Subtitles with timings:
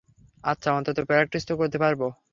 [0.43, 2.01] আচ্ছা, অন্তত প্র্যাকটিস তো করতে পারব।